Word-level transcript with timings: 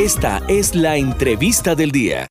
Esta 0.00 0.40
es 0.48 0.74
la 0.74 0.96
entrevista 0.96 1.74
del 1.74 1.90
día. 1.90 2.26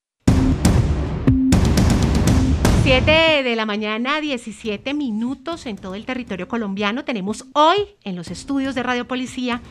7 2.82 3.44
de 3.44 3.56
la 3.56 3.68
mañana, 3.68 4.20
17 4.20 4.96
minutos 4.96 5.68
en 5.68 5.78
todo 5.78 5.94
el 5.94 6.04
territorio 6.04 6.48
colombiano. 6.48 7.06
Tenemos 7.06 7.46
hoy 7.54 7.78
en 8.04 8.16
los 8.16 8.32
estudios 8.32 8.74
de 8.74 8.82
Radio 8.82 9.08
Policía 9.08 9.62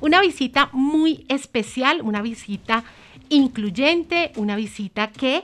una 0.00 0.20
visita 0.20 0.70
muy 0.72 1.26
especial, 1.28 2.00
una 2.00 2.22
visita 2.22 2.84
incluyente, 3.28 4.30
una 4.36 4.54
visita 4.54 5.10
que 5.10 5.42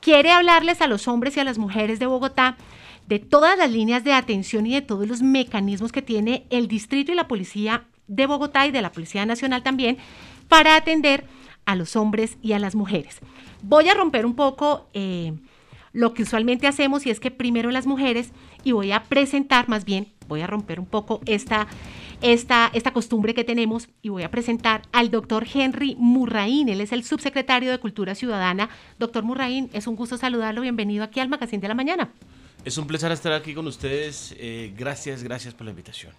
quiere 0.00 0.32
hablarles 0.32 0.82
a 0.82 0.86
los 0.86 1.08
hombres 1.08 1.34
y 1.38 1.40
a 1.40 1.44
las 1.44 1.56
mujeres 1.56 1.98
de 1.98 2.04
Bogotá 2.04 2.58
de 3.06 3.20
todas 3.20 3.56
las 3.56 3.70
líneas 3.70 4.04
de 4.04 4.12
atención 4.12 4.66
y 4.66 4.74
de 4.74 4.82
todos 4.82 5.08
los 5.08 5.22
mecanismos 5.22 5.92
que 5.92 6.02
tiene 6.02 6.44
el 6.50 6.68
distrito 6.68 7.10
y 7.10 7.14
la 7.14 7.26
policía 7.26 7.84
de 8.06 8.26
Bogotá 8.26 8.66
y 8.66 8.70
de 8.70 8.82
la 8.82 8.92
Policía 8.92 9.24
Nacional 9.24 9.62
también 9.62 9.96
para 10.48 10.76
atender 10.76 11.24
a 11.66 11.76
los 11.76 11.96
hombres 11.96 12.38
y 12.42 12.52
a 12.52 12.58
las 12.58 12.74
mujeres. 12.74 13.18
Voy 13.62 13.88
a 13.88 13.94
romper 13.94 14.26
un 14.26 14.34
poco 14.34 14.88
eh, 14.94 15.32
lo 15.92 16.12
que 16.12 16.22
usualmente 16.22 16.66
hacemos 16.66 17.06
y 17.06 17.10
es 17.10 17.20
que 17.20 17.30
primero 17.30 17.70
las 17.70 17.86
mujeres 17.86 18.30
y 18.64 18.72
voy 18.72 18.92
a 18.92 19.04
presentar 19.04 19.68
más 19.68 19.84
bien, 19.84 20.08
voy 20.28 20.40
a 20.40 20.46
romper 20.46 20.80
un 20.80 20.86
poco 20.86 21.20
esta, 21.26 21.66
esta, 22.20 22.70
esta 22.74 22.92
costumbre 22.92 23.34
que 23.34 23.44
tenemos 23.44 23.88
y 24.02 24.08
voy 24.08 24.24
a 24.24 24.30
presentar 24.30 24.82
al 24.92 25.10
doctor 25.10 25.46
Henry 25.52 25.96
Murraín. 25.98 26.68
Él 26.68 26.80
es 26.80 26.92
el 26.92 27.04
subsecretario 27.04 27.70
de 27.70 27.78
Cultura 27.78 28.14
Ciudadana. 28.14 28.68
Doctor 28.98 29.22
Murraín, 29.22 29.70
es 29.72 29.86
un 29.86 29.96
gusto 29.96 30.18
saludarlo. 30.18 30.60
Bienvenido 30.62 31.04
aquí 31.04 31.20
al 31.20 31.28
Magazine 31.28 31.62
de 31.62 31.68
la 31.68 31.74
Mañana. 31.74 32.10
Es 32.64 32.78
un 32.78 32.86
placer 32.86 33.12
estar 33.12 33.32
aquí 33.32 33.54
con 33.54 33.66
ustedes. 33.66 34.34
Eh, 34.38 34.72
gracias, 34.76 35.22
gracias 35.22 35.54
por 35.54 35.66
la 35.66 35.70
invitación. 35.70 36.12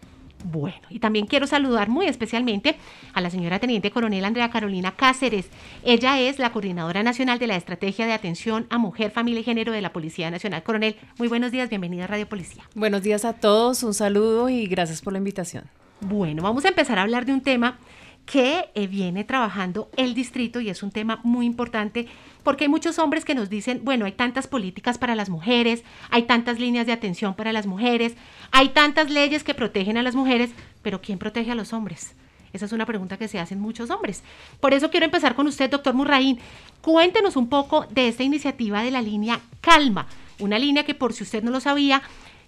Bueno, 0.48 0.78
y 0.92 1.00
también 1.00 1.26
quiero 1.26 1.48
saludar 1.48 1.90
muy 1.90 2.06
especialmente 2.06 2.76
a 3.14 3.22
la 3.22 3.32
señora 3.32 3.58
Teniente 3.58 3.90
Coronel 3.90 4.24
Andrea 4.24 4.52
Carolina 4.52 4.92
Cáceres. 4.96 5.50
Ella 5.84 6.20
es 6.20 6.38
la 6.38 6.52
coordinadora 6.52 7.02
nacional 7.02 7.40
de 7.40 7.48
la 7.48 7.56
Estrategia 7.56 8.06
de 8.06 8.14
Atención 8.14 8.68
a 8.70 8.78
Mujer, 8.78 9.10
Familia 9.10 9.40
y 9.40 9.44
Género 9.44 9.72
de 9.72 9.82
la 9.82 9.92
Policía 9.92 10.30
Nacional. 10.30 10.62
Coronel, 10.62 10.98
muy 11.18 11.30
buenos 11.30 11.52
días, 11.52 11.70
bienvenida 11.70 12.04
a 12.04 12.08
Radio 12.08 12.30
Policía. 12.30 12.64
Buenos 12.76 13.02
días 13.02 13.26
a 13.26 13.34
todos, 13.34 13.82
un 13.82 13.96
saludo 13.96 14.48
y 14.48 14.68
gracias 14.68 15.02
por 15.02 15.14
la 15.14 15.18
invitación. 15.18 15.64
Bueno, 16.02 16.44
vamos 16.44 16.64
a 16.66 16.68
empezar 16.68 17.00
a 17.00 17.02
hablar 17.02 17.26
de 17.26 17.34
un 17.34 17.42
tema 17.42 17.80
que 18.26 18.70
eh, 18.74 18.88
viene 18.88 19.24
trabajando 19.24 19.90
el 19.98 20.14
distrito 20.14 20.60
y 20.60 20.70
es 20.70 20.84
un 20.84 20.92
tema 20.92 21.20
muy 21.24 21.46
importante 21.46 22.08
porque 22.44 22.66
hay 22.66 22.70
muchos 22.70 23.00
hombres 23.00 23.26
que 23.26 23.36
nos 23.36 23.50
dicen, 23.50 23.82
bueno, 23.84 24.06
hay 24.06 24.12
tantas 24.12 24.48
políticas 24.48 24.98
para 24.98 25.16
las 25.16 25.30
mujeres, 25.30 25.84
hay 26.10 26.24
tantas 26.24 26.60
líneas 26.60 26.86
de 26.86 26.94
atención 26.94 27.34
para 27.36 27.54
las 27.54 27.66
mujeres, 27.66 28.16
hay 28.52 28.70
tantas 28.70 29.10
leyes 29.10 29.44
que 29.44 29.54
protegen 29.54 29.98
a 29.98 30.04
las 30.04 30.16
mujeres, 30.16 30.52
pero 30.82 31.02
¿quién 31.02 31.18
protege 31.18 31.52
a 31.52 31.56
los 31.56 31.74
hombres? 31.74 32.14
Esa 32.54 32.66
es 32.66 32.72
una 32.72 32.86
pregunta 32.86 33.18
que 33.18 33.28
se 33.28 33.40
hacen 33.40 33.60
muchos 33.60 33.90
hombres. 33.90 34.24
Por 34.60 34.74
eso 34.74 34.90
quiero 34.90 35.06
empezar 35.06 35.36
con 35.36 35.48
usted, 35.48 35.70
doctor 35.70 35.94
Murraín. 35.94 36.40
Cuéntenos 36.82 37.36
un 37.36 37.50
poco 37.50 37.86
de 37.90 38.08
esta 38.08 38.24
iniciativa 38.24 38.82
de 38.82 38.92
la 38.92 39.02
línea 39.02 39.42
Calma, 39.60 40.08
una 40.40 40.58
línea 40.58 40.86
que 40.86 40.94
por 40.94 41.14
si 41.14 41.24
usted 41.24 41.44
no 41.44 41.52
lo 41.52 41.60
sabía, 41.60 42.02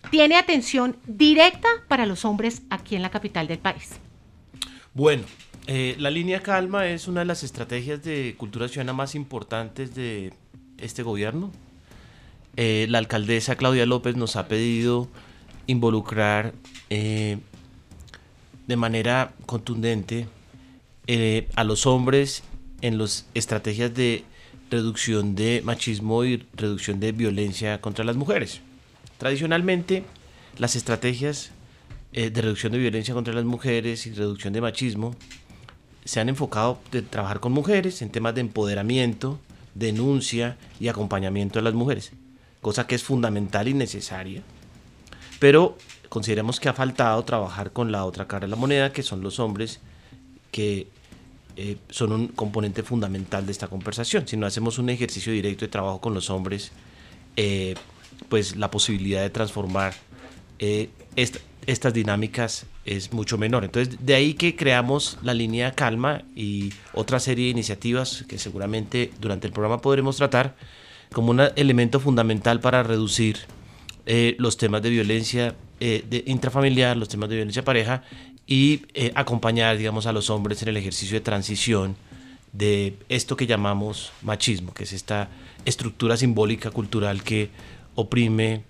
tiene 0.09 0.37
atención 0.37 0.95
directa 1.07 1.67
para 1.87 2.05
los 2.05 2.23
hombres 2.23 2.61
aquí 2.69 2.95
en 2.95 3.01
la 3.01 3.09
capital 3.09 3.47
del 3.47 3.59
país. 3.59 3.99
Bueno, 4.93 5.23
eh, 5.69 5.97
la 5.99 6.09
línea 6.09 6.41
Calma 6.41 6.87
es 6.87 7.09
una 7.09 7.19
de 7.19 7.25
las 7.25 7.43
estrategias 7.43 8.01
de 8.01 8.35
cultura 8.37 8.69
ciudadana 8.69 8.93
más 8.93 9.15
importantes 9.15 9.93
de 9.93 10.31
este 10.77 11.03
gobierno. 11.03 11.51
Eh, 12.55 12.87
la 12.89 12.99
alcaldesa 12.99 13.57
Claudia 13.57 13.85
López 13.85 14.15
nos 14.15 14.37
ha 14.37 14.47
pedido 14.47 15.09
involucrar 15.67 16.53
eh, 16.89 17.37
de 18.65 18.77
manera 18.77 19.33
contundente 19.45 20.27
a 21.55 21.63
los 21.63 21.85
hombres 21.85 22.43
en 22.81 22.97
las 22.97 23.27
estrategias 23.33 23.93
de 23.93 24.23
reducción 24.71 25.35
de 25.35 25.61
machismo 25.63 26.23
y 26.23 26.45
reducción 26.53 27.01
de 27.01 27.11
violencia 27.11 27.81
contra 27.81 28.05
las 28.05 28.15
mujeres. 28.15 28.61
Tradicionalmente, 29.17 30.03
las 30.57 30.75
estrategias 30.75 31.51
de 32.11 32.29
reducción 32.29 32.71
de 32.71 32.79
violencia 32.79 33.13
contra 33.13 33.33
las 33.33 33.45
mujeres 33.45 34.05
y 34.05 34.11
reducción 34.11 34.51
de 34.53 34.61
machismo 34.61 35.15
se 36.07 36.21
han 36.21 36.29
enfocado 36.29 36.79
de 36.91 37.01
trabajar 37.01 37.41
con 37.41 37.51
mujeres 37.51 38.01
en 38.01 38.09
temas 38.09 38.33
de 38.33 38.41
empoderamiento, 38.41 39.39
denuncia 39.75 40.57
y 40.79 40.87
acompañamiento 40.87 41.59
de 41.59 41.63
las 41.63 41.73
mujeres, 41.73 42.13
cosa 42.61 42.87
que 42.87 42.95
es 42.95 43.03
fundamental 43.03 43.67
y 43.67 43.73
necesaria. 43.73 44.41
Pero 45.39 45.77
consideramos 46.07 46.61
que 46.61 46.69
ha 46.69 46.73
faltado 46.73 47.21
trabajar 47.23 47.73
con 47.73 47.91
la 47.91 48.05
otra 48.05 48.25
cara 48.25 48.47
de 48.47 48.51
la 48.51 48.55
moneda, 48.55 48.93
que 48.93 49.03
son 49.03 49.21
los 49.21 49.39
hombres, 49.39 49.81
que 50.49 50.87
eh, 51.57 51.77
son 51.89 52.13
un 52.13 52.27
componente 52.29 52.83
fundamental 52.83 53.45
de 53.45 53.51
esta 53.51 53.67
conversación. 53.67 54.27
Si 54.29 54.37
no 54.37 54.47
hacemos 54.47 54.79
un 54.79 54.89
ejercicio 54.89 55.33
directo 55.33 55.65
de 55.65 55.69
trabajo 55.69 55.99
con 55.99 56.13
los 56.13 56.29
hombres, 56.29 56.71
eh, 57.35 57.75
pues 58.29 58.55
la 58.55 58.71
posibilidad 58.71 59.21
de 59.21 59.29
transformar 59.29 59.93
eh, 60.59 60.89
estas 61.67 61.93
dinámicas 61.93 62.65
es 62.85 63.13
mucho 63.13 63.37
menor. 63.37 63.65
Entonces, 63.65 63.97
de 64.03 64.15
ahí 64.15 64.33
que 64.33 64.55
creamos 64.55 65.19
la 65.21 65.33
línea 65.33 65.73
Calma 65.73 66.23
y 66.35 66.73
otra 66.93 67.19
serie 67.19 67.45
de 67.45 67.51
iniciativas 67.51 68.23
que 68.27 68.39
seguramente 68.39 69.11
durante 69.19 69.47
el 69.47 69.53
programa 69.53 69.81
podremos 69.81 70.15
tratar 70.15 70.55
como 71.11 71.31
un 71.31 71.41
elemento 71.55 71.99
fundamental 71.99 72.61
para 72.61 72.83
reducir 72.83 73.37
eh, 74.05 74.35
los 74.39 74.57
temas 74.57 74.81
de 74.81 74.89
violencia 74.89 75.55
eh, 75.79 76.03
de 76.09 76.23
intrafamiliar, 76.25 76.95
los 76.95 77.09
temas 77.09 77.29
de 77.29 77.35
violencia 77.35 77.63
pareja 77.63 78.03
y 78.47 78.83
eh, 78.93 79.11
acompañar, 79.15 79.77
digamos, 79.77 80.05
a 80.07 80.13
los 80.13 80.29
hombres 80.29 80.61
en 80.63 80.69
el 80.69 80.77
ejercicio 80.77 81.15
de 81.15 81.21
transición 81.21 81.97
de 82.53 82.95
esto 83.09 83.35
que 83.35 83.45
llamamos 83.45 84.13
machismo, 84.21 84.73
que 84.73 84.83
es 84.83 84.93
esta 84.93 85.29
estructura 85.65 86.15
simbólica 86.15 86.71
cultural 86.71 87.23
que 87.23 87.49
oprime 87.95 88.63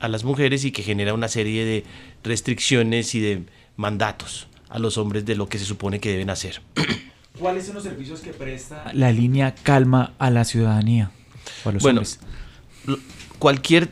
a 0.00 0.08
las 0.08 0.24
mujeres 0.24 0.64
y 0.64 0.72
que 0.72 0.82
genera 0.82 1.12
una 1.12 1.28
serie 1.28 1.64
de 1.64 1.84
restricciones 2.22 3.14
y 3.14 3.20
de 3.20 3.42
mandatos 3.76 4.48
a 4.68 4.78
los 4.78 4.96
hombres 4.96 5.26
de 5.26 5.34
lo 5.34 5.48
que 5.48 5.58
se 5.58 5.64
supone 5.64 6.00
que 6.00 6.10
deben 6.10 6.30
hacer. 6.30 6.62
¿Cuáles 7.38 7.66
son 7.66 7.74
los 7.74 7.84
servicios 7.84 8.20
que 8.20 8.32
presta 8.32 8.90
la 8.92 9.12
línea 9.12 9.54
Calma 9.54 10.12
a 10.18 10.30
la 10.30 10.44
ciudadanía 10.44 11.10
a 11.64 11.72
los 11.72 11.82
bueno, 11.82 12.02
Cualquier 13.38 13.88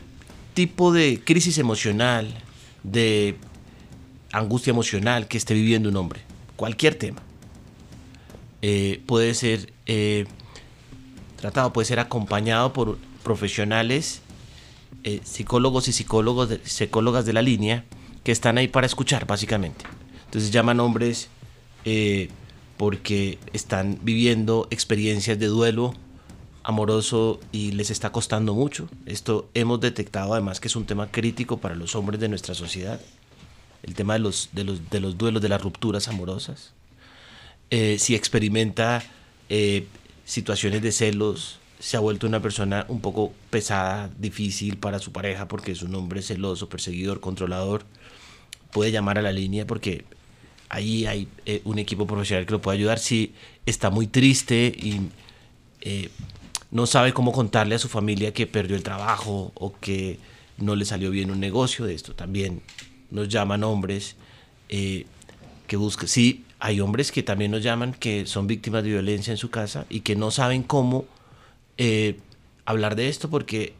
tipo 0.55 0.93
de 0.93 1.21
crisis 1.25 1.57
emocional, 1.59 2.35
de 2.83 3.37
angustia 4.33 4.73
emocional 4.73 5.27
que 5.29 5.39
esté 5.39 5.55
viviendo 5.55 5.89
un 5.89 5.97
hombre, 5.97 6.21
cualquier 6.57 6.95
tema, 6.97 7.23
eh, 8.61 9.01
puede 9.07 9.35
ser 9.35 9.73
eh, 9.87 10.27
tratado, 11.37 11.73
puede 11.73 11.87
ser 11.87 12.01
acompañado 12.01 12.73
por 12.73 12.99
profesionales, 13.23 14.21
eh, 15.04 15.21
psicólogos 15.25 15.88
y 15.88 15.93
psicólogos 15.93 16.50
psicólogas 16.65 17.25
de 17.25 17.32
la 17.32 17.43
línea, 17.43 17.84
que 18.25 18.32
están 18.32 18.59
ahí 18.59 18.69
para 18.69 18.87
escuchar, 18.87 19.26
básicamente. 19.26 19.84
Entonces 20.25 20.50
llaman 20.50 20.81
hombres 20.81 21.28
eh, 21.84 22.28
porque 22.76 23.38
están 23.53 23.98
viviendo 24.03 24.66
experiencias 24.71 25.38
de 25.38 25.47
duelo 25.47 25.94
amoroso 26.65 27.41
y 27.53 27.72
les 27.72 27.91
está 27.91 28.12
costando 28.12 28.54
mucho. 28.54 28.88
Esto 29.06 29.48
hemos 29.54 29.81
detectado 29.81 30.34
además 30.34 30.60
que 30.60 30.69
es 30.69 30.77
un 30.77 30.84
tema 30.84 31.10
crítico 31.10 31.59
para 31.59 31.75
los 31.75 31.94
hombres 31.94 32.21
de 32.21 32.28
nuestra 32.28 32.54
sociedad. 32.54 33.00
El 33.82 33.94
tema 33.94 34.15
de 34.15 34.19
los, 34.19 34.50
de 34.53 34.65
los, 34.65 34.91
de 34.91 35.00
los 35.00 35.16
duelos, 35.16 35.41
de 35.41 35.48
las 35.48 35.62
rupturas 35.62 36.09
amorosas. 36.09 36.75
Eh, 37.71 37.98
si 37.98 38.15
experimenta 38.15 39.03
situaciones 40.27 40.82
de 40.82 40.93
celos, 40.93 41.58
se 41.81 41.97
ha 41.97 42.00
vuelto 42.00 42.27
una 42.27 42.41
persona 42.41 42.84
un 42.89 43.00
poco 43.00 43.33
pesada, 43.50 44.11
difícil 44.19 44.77
para 44.78 44.99
su 44.99 45.12
pareja 45.12 45.49
porque 45.49 45.72
es 45.72 45.83
un 45.83 45.94
hombre 45.94 46.22
celoso, 46.22 46.69
perseguidor, 46.69 47.21
controlador 47.21 47.84
puede 48.71 48.93
llamar 48.93 49.19
a 49.19 49.22
la 49.22 49.33
línea 49.33 49.66
porque 49.66 50.05
ahí 50.69 51.06
hay 51.06 51.28
eh, 51.47 51.62
un 51.65 51.78
equipo 51.78 52.06
profesional 52.06 52.47
que 52.47 52.53
lo 52.53 52.61
puede 52.61 52.78
ayudar. 52.78 52.99
Si 52.99 53.33
está 53.66 53.91
muy 53.91 54.06
triste 54.06 54.66
y 54.77 55.01
eh, 55.80 56.10
no 56.71 56.86
sabe 56.86 57.13
cómo 57.13 57.33
contarle 57.33 57.75
a 57.75 57.78
su 57.78 57.89
familia 57.89 58.33
que 58.33 58.47
perdió 58.47 58.77
el 58.77 58.83
trabajo 58.83 59.53
o 59.54 59.75
que 59.78 60.19
no 60.59 60.77
le 60.77 60.84
salió 60.84 61.10
bien 61.10 61.30
un 61.30 61.41
negocio 61.41 61.86
de 61.86 61.95
esto, 61.95 62.15
también 62.15 62.63
nos 63.10 63.28
llaman 63.28 63.65
hombres 63.65 64.16
eh, 64.69 65.07
que 65.66 65.77
buscan. 65.77 66.09
Sí, 66.09 66.45
hay 66.59 66.80
hombres 66.80 67.13
que 67.13 67.22
también 67.22 67.51
nos 67.51 67.63
llaman 67.63 67.95
que 67.95 68.27
son 68.27 68.47
víctimas 68.47 68.83
de 68.83 68.91
violencia 68.91 69.30
en 69.30 69.39
su 69.39 69.51
casa 69.51 69.86
y 69.89 70.01
que 70.01 70.16
no 70.16 70.30
saben 70.30 70.63
cómo 70.63 71.07
hablar 72.65 72.97
de 72.97 73.09
esto 73.09 73.30
porque 73.30 73.75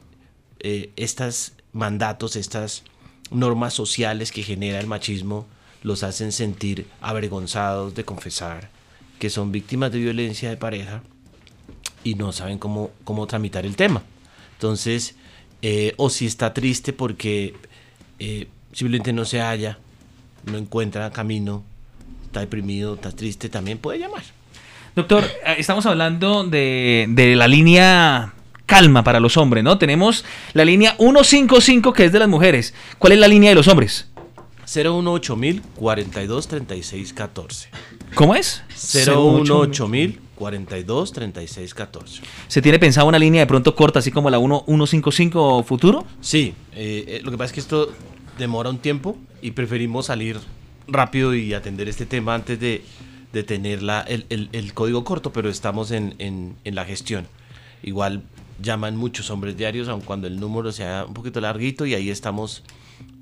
estos 0.61 1.53
mandatos, 1.73 2.37
estas 2.37 2.85
normas 3.31 3.75
sociales 3.75 4.33
que 4.33 4.43
genera 4.43 4.81
el 4.81 4.87
machismo 4.87 5.47
los 5.83 6.03
hacen 6.03 6.33
sentir 6.33 6.87
avergonzados 7.01 7.95
de 7.95 8.05
confesar 8.05 8.71
que 9.19 9.31
son 9.31 9.53
víctimas 9.53 9.93
de 9.93 9.99
violencia 9.99 10.49
de 10.49 10.57
pareja 10.57 11.03
y 12.05 12.15
no 12.15 12.33
saben 12.33 12.59
cómo, 12.59 12.91
cómo 13.05 13.27
tramitar 13.27 13.67
el 13.67 13.77
tema. 13.77 14.03
Entonces, 14.55 15.17
eh, 15.63 15.95
o 15.97 16.11
si 16.11 16.27
está 16.27 16.55
triste 16.55 16.93
porque 16.93 17.55
eh, 18.19 18.49
simplemente 18.73 19.13
no 19.13 19.25
se 19.25 19.41
halla, 19.41 19.79
no 20.45 20.59
encuentra 20.59 21.11
camino, 21.11 21.65
está 22.27 22.41
deprimido, 22.41 22.95
está 22.95 23.11
triste, 23.13 23.49
también 23.49 23.79
puede 23.79 23.99
llamar. 23.99 24.25
Doctor, 24.99 25.23
eh, 25.47 25.55
estamos 25.59 25.87
hablando 25.87 26.43
de, 26.43 27.07
de 27.11 27.37
la 27.37 27.47
línea 27.47 28.35
calma 28.67 29.05
para 29.05 29.21
los 29.21 29.37
hombres, 29.37 29.63
¿no? 29.63 29.79
Tenemos 29.79 30.25
la 30.55 30.65
línea 30.65 30.97
155 30.99 31.93
que 31.93 32.07
es 32.07 32.11
de 32.11 32.19
las 32.19 32.29
mujeres. 32.29 32.75
¿Cuál 32.99 33.13
es 33.13 33.21
la 33.21 33.29
línea 33.29 33.51
de 33.51 33.55
los 33.55 33.69
hombres? 33.69 34.09
018 34.67 35.37
mil 35.37 35.63
42 35.77 36.49
36 36.49 37.13
14. 37.13 37.69
¿Cómo 38.17 38.35
es? 38.35 38.65
018 38.93 39.87
mil 39.87 40.19
42 40.35 41.13
36 41.13 41.75
14. 41.75 42.23
¿Se 42.49 42.61
tiene 42.61 42.81
pensado 42.81 43.07
una 43.07 43.21
línea 43.21 43.43
de 43.43 43.47
pronto 43.47 43.77
corta, 43.77 44.01
así 44.01 44.11
como 44.11 44.31
la 44.31 44.41
1155 44.41 45.63
futuro? 45.63 46.07
Sí, 46.21 46.55
eh, 46.75 47.05
eh, 47.07 47.21
lo 47.23 47.31
que 47.31 47.39
pasa 47.39 47.47
es 47.47 47.53
que 47.53 47.61
esto 47.61 47.93
demora 48.37 48.69
un 48.69 48.79
tiempo 48.79 49.17
y 49.43 49.53
preferimos 49.53 50.07
salir 50.07 50.41
rápido 50.89 51.37
y 51.37 51.55
atender 51.55 51.89
este 51.89 52.05
tema 52.05 52.35
antes 52.35 52.59
de, 52.59 52.83
de 53.33 53.43
tener 53.43 53.83
la, 53.83 54.01
el, 54.03 54.27
el- 54.31 54.49
el 54.53 54.73
código 54.75 55.05
corto, 55.05 55.33
pero 55.33 55.49
estamos 55.51 55.91
en, 55.91 56.15
en- 56.19 56.57
en 56.65 56.75
la 56.75 56.85
gestión. 56.85 57.27
Igual 57.83 58.23
llaman 58.63 58.97
muchos 58.97 59.31
hombres 59.31 59.57
diarios, 59.57 59.89
aun 59.89 60.01
cuando 60.01 60.27
el 60.27 60.41
número 60.41 60.73
sea 60.73 61.05
un 61.07 61.15
poquito 61.15 61.41
larguito, 61.41 61.87
y 61.87 61.95
ahí 61.95 62.11
estamos 62.11 62.63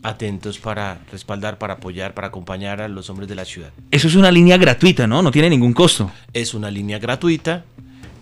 atentos 0.02 0.58
para 0.58 1.00
respaldar, 1.10 1.58
para 1.58 1.74
apoyar, 1.74 2.14
para 2.14 2.28
acompañar 2.28 2.80
a 2.80 2.88
los 2.88 3.10
hombres 3.10 3.28
de 3.28 3.34
la 3.34 3.44
ciudad. 3.44 3.70
Eso 3.90 4.06
es 4.08 4.14
una 4.14 4.30
línea 4.30 4.56
gratuita, 4.56 5.06
¿no? 5.06 5.20
No 5.22 5.30
tiene 5.30 5.50
ningún 5.50 5.72
costo. 5.72 6.10
Es 6.32 6.54
una 6.54 6.70
línea 6.70 6.98
gratuita 6.98 7.64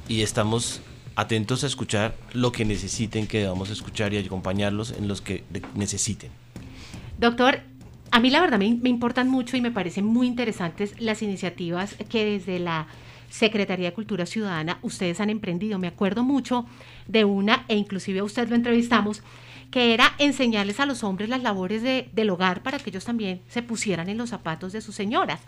y 0.09 0.23
estamos 0.23 0.81
atentos 1.17 1.63
a 1.63 1.67
escuchar 1.69 2.15
lo 2.33 2.51
que 2.51 2.65
necesiten 2.65 3.27
que 3.27 3.39
debamos 3.41 3.71
escuchar 3.71 4.13
y 4.15 4.19
acompañarlos 4.19 4.93
en 4.93 5.07
los 5.07 5.21
que 5.21 5.45
necesiten. 5.75 6.31
Doctor, 7.19 7.61
a 8.15 8.21
mí 8.21 8.31
la 8.31 8.41
verdad 8.41 8.61
me, 8.61 8.67
importan 8.67 9.29
mucho 9.29 9.57
y 9.57 9.61
me 9.61 9.73
parecen 9.73 10.07
muy 10.07 10.29
interesantes 10.29 10.95
las 11.01 11.21
iniciativas 11.21 11.97
que 12.09 12.25
desde 12.25 12.61
la 12.61 12.87
Secretaría 13.29 13.89
de 13.89 13.93
Cultura 13.93 14.25
Ciudadana 14.25 14.79
ustedes 14.83 15.19
han 15.19 15.31
emprendido. 15.31 15.81
Me 15.81 15.89
acuerdo 15.89 16.23
mucho 16.23 16.65
de 17.09 17.25
una, 17.25 17.65
e 17.67 17.75
inclusive 17.75 18.21
a 18.21 18.25
usted 18.25 18.49
lo 18.49 18.55
entrevistamos, 18.55 19.25
que 19.73 19.95
era 19.95 20.15
enseñarles 20.19 20.79
a 20.79 20.87
los 20.87 21.03
hombres 21.03 21.29
las 21.29 21.43
labores 21.43 21.83
de- 21.83 22.09
del 22.13 22.31
hogar 22.31 22.63
para 22.63 22.79
que 22.79 22.91
ellos 22.91 23.05
también 23.05 23.41
se 23.49 23.63
pusieran 23.63 24.09
en 24.09 24.17
los 24.19 24.31
zapatos 24.31 24.73
de 24.73 24.81
sus 24.81 24.95
señoras. 24.95 25.41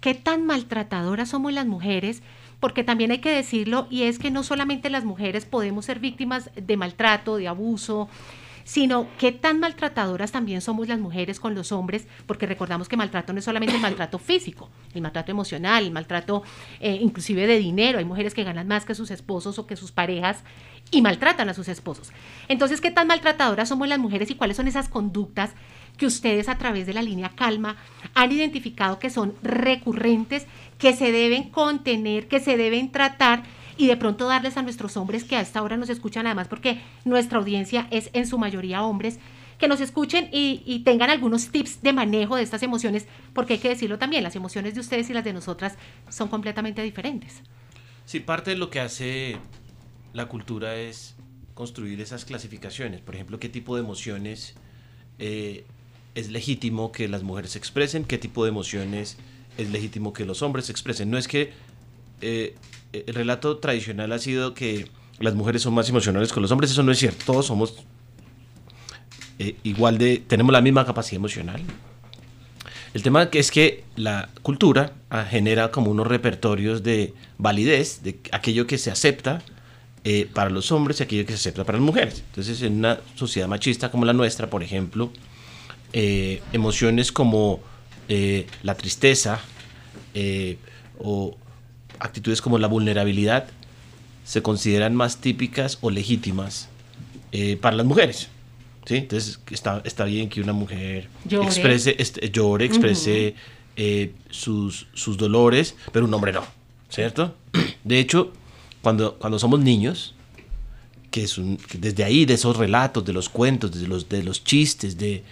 ¿Qué 0.00 0.14
tan 0.14 0.46
maltratadoras 0.46 1.30
somos 1.30 1.52
las 1.52 1.66
mujeres? 1.66 2.22
Porque 2.60 2.84
también 2.84 3.10
hay 3.10 3.18
que 3.18 3.32
decirlo, 3.32 3.88
y 3.90 4.02
es 4.04 4.20
que 4.20 4.30
no 4.30 4.44
solamente 4.44 4.88
las 4.88 5.04
mujeres 5.04 5.46
podemos 5.46 5.86
ser 5.86 5.98
víctimas 5.98 6.50
de 6.54 6.76
maltrato, 6.76 7.38
de 7.38 7.48
abuso, 7.48 8.08
sino 8.68 9.08
qué 9.16 9.32
tan 9.32 9.60
maltratadoras 9.60 10.30
también 10.30 10.60
somos 10.60 10.88
las 10.88 10.98
mujeres 10.98 11.40
con 11.40 11.54
los 11.54 11.72
hombres, 11.72 12.06
porque 12.26 12.44
recordamos 12.44 12.86
que 12.86 12.98
maltrato 12.98 13.32
no 13.32 13.38
es 13.38 13.46
solamente 13.46 13.74
el 13.74 13.80
maltrato 13.80 14.18
físico, 14.18 14.68
el 14.92 15.00
maltrato 15.00 15.30
emocional, 15.30 15.86
el 15.86 15.90
maltrato 15.90 16.42
eh, 16.78 16.98
inclusive 17.00 17.46
de 17.46 17.56
dinero. 17.56 17.98
Hay 17.98 18.04
mujeres 18.04 18.34
que 18.34 18.44
ganan 18.44 18.68
más 18.68 18.84
que 18.84 18.94
sus 18.94 19.10
esposos 19.10 19.58
o 19.58 19.66
que 19.66 19.74
sus 19.74 19.90
parejas 19.90 20.44
y 20.90 21.00
maltratan 21.00 21.48
a 21.48 21.54
sus 21.54 21.66
esposos. 21.68 22.12
Entonces, 22.48 22.82
¿qué 22.82 22.90
tan 22.90 23.06
maltratadoras 23.06 23.70
somos 23.70 23.88
las 23.88 23.98
mujeres 23.98 24.30
y 24.30 24.34
cuáles 24.34 24.58
son 24.58 24.68
esas 24.68 24.90
conductas 24.90 25.54
que 25.96 26.04
ustedes 26.04 26.50
a 26.50 26.58
través 26.58 26.86
de 26.86 26.92
la 26.92 27.00
línea 27.00 27.30
Calma 27.30 27.76
han 28.12 28.32
identificado 28.32 28.98
que 28.98 29.08
son 29.08 29.34
recurrentes, 29.42 30.46
que 30.76 30.92
se 30.92 31.10
deben 31.10 31.48
contener, 31.48 32.28
que 32.28 32.38
se 32.38 32.58
deben 32.58 32.92
tratar 32.92 33.44
y 33.78 33.86
de 33.86 33.96
pronto 33.96 34.26
darles 34.26 34.56
a 34.56 34.62
nuestros 34.62 34.96
hombres 34.96 35.24
que 35.24 35.36
a 35.36 35.40
esta 35.40 35.62
hora 35.62 35.76
nos 35.76 35.88
escuchan 35.88 36.26
además 36.26 36.48
porque 36.48 36.82
nuestra 37.04 37.38
audiencia 37.38 37.86
es 37.90 38.10
en 38.12 38.26
su 38.26 38.36
mayoría 38.36 38.82
hombres, 38.82 39.18
que 39.58 39.68
nos 39.68 39.80
escuchen 39.80 40.28
y, 40.32 40.82
tengan 40.84 41.10
algunos 41.10 41.48
tips 41.48 41.82
de 41.82 41.92
manejo 41.92 42.36
de 42.36 42.42
estas 42.42 42.62
emociones, 42.62 43.06
porque 43.32 43.54
hay 43.54 43.58
que 43.58 43.68
decirlo 43.68 43.98
también, 43.98 44.22
las 44.22 44.36
emociones 44.36 44.74
de 44.74 44.80
ustedes 44.80 45.10
y 45.10 45.12
las 45.12 45.24
de 45.24 45.32
nosotras 45.32 45.76
son 46.08 46.28
completamente 46.28 46.82
diferentes. 46.82 47.42
Sí, 48.04 48.20
parte 48.20 48.52
de 48.52 48.56
lo 48.56 48.70
que 48.70 48.80
hace 48.80 49.36
la 50.12 50.26
cultura 50.26 50.76
es 50.76 51.16
construir 51.54 52.00
esas 52.00 52.24
clasificaciones. 52.24 53.00
Por 53.00 53.16
ejemplo, 53.16 53.40
qué 53.40 53.48
tipo 53.48 53.74
de 53.74 53.82
emociones 53.82 54.54
eh, 55.18 55.66
es 56.14 56.30
legítimo 56.30 56.92
que 56.92 57.08
las 57.08 57.24
mujeres 57.24 57.56
expresen, 57.56 58.04
qué 58.04 58.16
tipo 58.16 58.44
de 58.44 58.50
emociones 58.50 59.18
es 59.56 59.70
legítimo 59.70 60.12
que 60.12 60.24
los 60.24 60.42
hombres 60.42 60.70
expresen. 60.70 61.10
No 61.10 61.18
es 61.18 61.26
que 61.26 61.52
eh, 62.20 62.54
el 62.92 63.14
relato 63.14 63.58
tradicional 63.58 64.12
ha 64.12 64.18
sido 64.18 64.54
que 64.54 64.88
las 65.18 65.34
mujeres 65.34 65.62
son 65.62 65.74
más 65.74 65.88
emocionales 65.88 66.32
que 66.32 66.40
los 66.40 66.50
hombres, 66.50 66.70
eso 66.70 66.82
no 66.82 66.92
es 66.92 66.98
cierto. 66.98 67.24
Todos 67.26 67.46
somos 67.46 67.74
eh, 69.38 69.56
igual 69.62 69.98
de, 69.98 70.22
tenemos 70.26 70.52
la 70.52 70.60
misma 70.60 70.84
capacidad 70.84 71.16
emocional. 71.16 71.60
El 72.94 73.02
tema 73.02 73.28
es 73.32 73.50
que 73.50 73.84
la 73.96 74.30
cultura 74.42 74.92
genera 75.28 75.70
como 75.70 75.90
unos 75.90 76.06
repertorios 76.06 76.82
de 76.82 77.12
validez 77.36 78.02
de 78.02 78.18
aquello 78.32 78.66
que 78.66 78.78
se 78.78 78.90
acepta 78.90 79.42
eh, 80.04 80.28
para 80.32 80.48
los 80.48 80.72
hombres 80.72 81.00
y 81.00 81.02
aquello 81.02 81.26
que 81.26 81.32
se 81.32 81.38
acepta 81.38 81.64
para 81.64 81.78
las 81.78 81.84
mujeres. 81.84 82.24
Entonces, 82.28 82.62
en 82.62 82.78
una 82.78 82.98
sociedad 83.14 83.46
machista 83.46 83.90
como 83.90 84.06
la 84.06 84.14
nuestra, 84.14 84.48
por 84.48 84.62
ejemplo, 84.62 85.12
eh, 85.92 86.42
emociones 86.52 87.12
como 87.12 87.60
eh, 88.08 88.46
la 88.62 88.74
tristeza 88.74 89.40
eh, 90.12 90.58
o 90.98 91.36
actitudes 92.00 92.40
como 92.42 92.58
la 92.58 92.66
vulnerabilidad 92.68 93.46
se 94.24 94.42
consideran 94.42 94.94
más 94.94 95.18
típicas 95.18 95.78
o 95.80 95.90
legítimas 95.90 96.68
eh, 97.32 97.56
para 97.60 97.76
las 97.76 97.86
mujeres. 97.86 98.28
¿sí? 98.86 98.96
Entonces 98.96 99.40
está, 99.50 99.80
está 99.84 100.04
bien 100.04 100.28
que 100.28 100.40
una 100.40 100.52
mujer 100.52 101.08
Llore. 101.24 101.46
exprese, 101.46 101.96
este, 101.98 102.30
llore, 102.30 102.64
exprese 102.66 103.34
eh, 103.76 104.12
sus, 104.30 104.86
sus 104.94 105.16
dolores, 105.16 105.74
pero 105.92 106.04
un 106.06 106.12
hombre 106.14 106.32
no, 106.32 106.44
¿cierto? 106.88 107.34
De 107.84 107.98
hecho, 108.00 108.32
cuando, 108.82 109.14
cuando 109.18 109.38
somos 109.38 109.60
niños, 109.60 110.14
que 111.10 111.22
es 111.24 111.38
un- 111.38 111.56
que 111.56 111.78
desde 111.78 112.04
ahí, 112.04 112.24
de 112.26 112.34
esos 112.34 112.56
relatos, 112.56 113.04
de 113.04 113.12
los 113.12 113.28
cuentos, 113.28 113.72
de 113.78 113.86
los, 113.88 114.08
de 114.08 114.22
los 114.22 114.44
chistes, 114.44 114.98
de, 114.98 115.22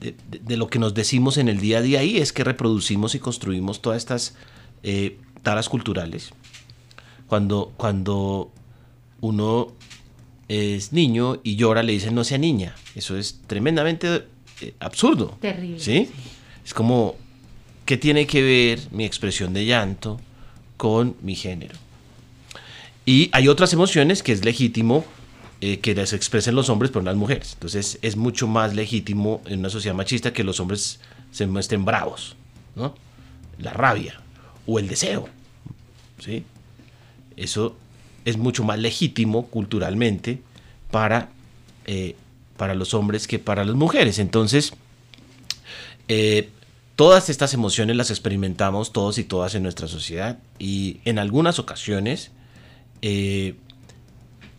de, 0.00 0.14
de- 0.30 0.38
de 0.38 0.56
lo 0.56 0.66
que 0.68 0.78
nos 0.78 0.92
decimos 0.94 1.36
en 1.36 1.48
el 1.48 1.60
día 1.60 1.78
a 1.78 1.82
día, 1.82 2.00
ahí 2.00 2.16
es 2.18 2.32
que 2.32 2.42
reproducimos 2.42 3.14
y 3.14 3.18
construimos 3.20 3.80
todas 3.82 3.98
estas 3.98 4.34
eh, 4.82 5.18
taras 5.42 5.68
culturales. 5.68 6.32
Cuando, 7.26 7.72
cuando 7.76 8.50
uno 9.20 9.72
es 10.48 10.92
niño 10.92 11.40
y 11.44 11.56
llora, 11.56 11.82
le 11.82 11.92
dicen 11.92 12.14
no 12.14 12.24
sea 12.24 12.38
niña. 12.38 12.74
Eso 12.94 13.16
es 13.16 13.40
tremendamente 13.46 14.24
eh, 14.60 14.74
absurdo. 14.80 15.38
Terrible, 15.40 15.78
¿sí? 15.78 16.10
Es 16.64 16.74
como, 16.74 17.14
¿qué 17.84 17.96
tiene 17.96 18.26
que 18.26 18.42
ver 18.42 18.80
mi 18.90 19.04
expresión 19.04 19.52
de 19.52 19.64
llanto 19.64 20.20
con 20.76 21.16
mi 21.22 21.36
género? 21.36 21.76
Y 23.06 23.30
hay 23.32 23.48
otras 23.48 23.72
emociones 23.72 24.22
que 24.22 24.32
es 24.32 24.44
legítimo 24.44 25.04
eh, 25.60 25.78
que 25.80 25.94
las 25.94 26.12
expresen 26.12 26.54
los 26.54 26.68
hombres, 26.68 26.90
pero 26.90 27.02
no 27.02 27.10
las 27.10 27.18
mujeres. 27.18 27.52
Entonces 27.54 27.98
es 28.02 28.16
mucho 28.16 28.46
más 28.46 28.74
legítimo 28.74 29.42
en 29.46 29.60
una 29.60 29.70
sociedad 29.70 29.94
machista 29.94 30.32
que 30.32 30.42
los 30.42 30.58
hombres 30.58 31.00
se 31.30 31.46
muestren 31.46 31.84
bravos, 31.84 32.34
¿no? 32.74 32.94
La 33.58 33.72
rabia 33.72 34.20
o 34.66 34.78
el 34.78 34.88
deseo, 34.88 35.28
¿sí? 36.20 36.44
Eso 37.36 37.76
es 38.24 38.36
mucho 38.36 38.64
más 38.64 38.78
legítimo 38.78 39.46
culturalmente 39.46 40.42
para, 40.90 41.30
eh, 41.86 42.16
para 42.56 42.74
los 42.74 42.94
hombres 42.94 43.26
que 43.26 43.38
para 43.38 43.64
las 43.64 43.74
mujeres. 43.74 44.18
Entonces, 44.18 44.72
eh, 46.08 46.50
todas 46.96 47.30
estas 47.30 47.54
emociones 47.54 47.96
las 47.96 48.10
experimentamos 48.10 48.92
todos 48.92 49.18
y 49.18 49.24
todas 49.24 49.54
en 49.54 49.62
nuestra 49.62 49.88
sociedad 49.88 50.38
y 50.58 51.00
en 51.04 51.18
algunas 51.18 51.58
ocasiones 51.58 52.30
eh, 53.02 53.54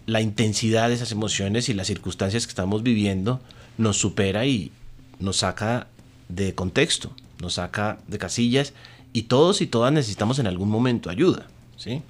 la 0.07 0.21
intensidad 0.21 0.89
de 0.89 0.95
esas 0.95 1.11
emociones 1.11 1.69
y 1.69 1.73
las 1.73 1.87
circunstancias 1.87 2.45
que 2.45 2.51
estamos 2.51 2.83
viviendo 2.83 3.39
nos 3.77 3.97
supera 3.97 4.45
y 4.45 4.71
nos 5.19 5.37
saca 5.37 5.87
de 6.29 6.55
contexto, 6.55 7.11
nos 7.39 7.55
saca 7.55 7.99
de 8.07 8.17
casillas 8.17 8.73
y 9.13 9.23
todos 9.23 9.61
y 9.61 9.67
todas 9.67 9.91
necesitamos 9.91 10.39
en 10.39 10.47
algún 10.47 10.69
momento 10.69 11.09
ayuda, 11.09 11.47
¿sí? 11.77 12.01